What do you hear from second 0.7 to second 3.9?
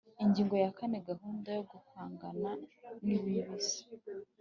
kane Gahunda yo guhangana n ibiza